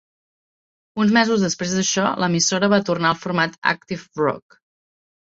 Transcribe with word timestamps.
Uns 1.03 1.13
mesos 1.17 1.43
després 1.47 1.77
d'això, 1.81 2.07
l'emissora 2.25 2.73
va 2.77 2.83
tornar 2.91 3.15
al 3.15 3.23
format 3.29 3.63
active 3.77 4.27
rock. 4.27 4.63